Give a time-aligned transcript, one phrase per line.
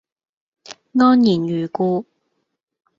[0.95, 2.07] 安然如故